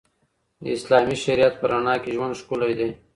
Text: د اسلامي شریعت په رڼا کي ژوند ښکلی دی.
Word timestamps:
د 0.63 0.65
اسلامي 0.77 1.15
شریعت 1.25 1.53
په 1.57 1.65
رڼا 1.71 1.95
کي 2.03 2.09
ژوند 2.15 2.37
ښکلی 2.39 2.73
دی. 2.79 2.89